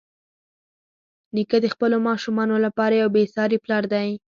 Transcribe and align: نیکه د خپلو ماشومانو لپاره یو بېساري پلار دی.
نیکه 1.35 1.57
د 1.61 1.65
خپلو 1.73 1.97
ماشومانو 2.07 2.55
لپاره 2.65 2.93
یو 3.01 3.09
بېساري 3.15 3.57
پلار 3.65 3.83
دی. 3.93 4.09